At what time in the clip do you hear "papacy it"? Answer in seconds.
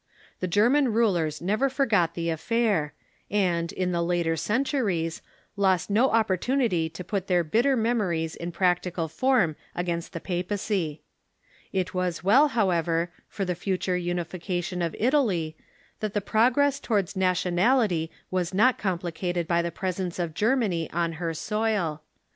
10.19-11.93